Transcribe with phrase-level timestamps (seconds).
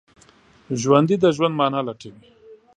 [0.81, 2.23] ژوندي د ژوند معنی لټوي